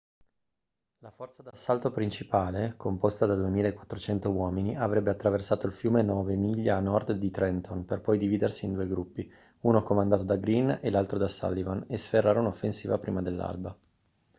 la 1.01 1.11
forza 1.11 1.43
d'assalto 1.43 1.91
principale 1.91 2.73
composta 2.75 3.27
da 3.27 3.35
2.400 3.35 4.33
uomini 4.33 4.75
avrebbe 4.75 5.11
attraversato 5.11 5.67
il 5.67 5.73
fiume 5.73 6.01
nove 6.01 6.35
miglia 6.37 6.77
a 6.77 6.79
nord 6.79 7.11
di 7.11 7.29
trenton 7.29 7.85
per 7.85 8.01
poi 8.01 8.17
dividersi 8.17 8.65
in 8.65 8.73
due 8.73 8.87
gruppi 8.87 9.31
uno 9.59 9.83
comandato 9.83 10.23
da 10.23 10.37
greene 10.37 10.81
e 10.81 10.89
l'altro 10.89 11.19
da 11.19 11.27
sullivan 11.27 11.85
e 11.87 11.97
sferrare 11.99 12.39
un'offensiva 12.39 12.97
prima 12.97 13.21
dell'alba 13.21 13.77